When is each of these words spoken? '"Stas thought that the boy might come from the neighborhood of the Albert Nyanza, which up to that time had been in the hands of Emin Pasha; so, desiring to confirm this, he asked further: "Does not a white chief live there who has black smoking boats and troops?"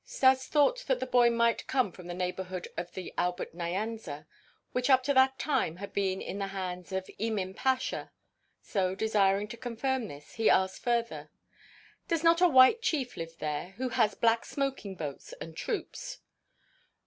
'"Stas 0.17 0.47
thought 0.47 0.79
that 0.87 0.99
the 0.99 1.05
boy 1.05 1.29
might 1.29 1.67
come 1.67 1.91
from 1.91 2.07
the 2.07 2.15
neighborhood 2.15 2.67
of 2.75 2.91
the 2.93 3.13
Albert 3.19 3.53
Nyanza, 3.53 4.25
which 4.71 4.89
up 4.89 5.03
to 5.03 5.13
that 5.13 5.37
time 5.37 5.75
had 5.75 5.93
been 5.93 6.23
in 6.23 6.39
the 6.39 6.47
hands 6.47 6.91
of 6.91 7.07
Emin 7.19 7.53
Pasha; 7.53 8.11
so, 8.63 8.95
desiring 8.95 9.47
to 9.49 9.57
confirm 9.57 10.07
this, 10.07 10.33
he 10.33 10.49
asked 10.49 10.81
further: 10.81 11.29
"Does 12.07 12.23
not 12.23 12.41
a 12.41 12.47
white 12.47 12.81
chief 12.81 13.15
live 13.15 13.37
there 13.37 13.73
who 13.77 13.89
has 13.89 14.15
black 14.15 14.43
smoking 14.43 14.95
boats 14.95 15.33
and 15.39 15.55
troops?" 15.55 16.17